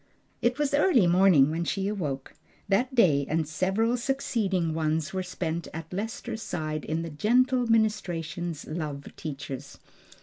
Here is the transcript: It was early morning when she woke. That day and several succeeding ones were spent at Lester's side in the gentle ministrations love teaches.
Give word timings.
It 0.41 0.57
was 0.57 0.73
early 0.73 1.05
morning 1.05 1.51
when 1.51 1.63
she 1.63 1.91
woke. 1.91 2.33
That 2.67 2.95
day 2.95 3.23
and 3.29 3.47
several 3.47 3.97
succeeding 3.97 4.73
ones 4.73 5.13
were 5.13 5.21
spent 5.21 5.67
at 5.75 5.93
Lester's 5.93 6.41
side 6.41 6.83
in 6.85 7.03
the 7.03 7.11
gentle 7.11 7.67
ministrations 7.67 8.65
love 8.65 9.15
teaches. 9.15 9.77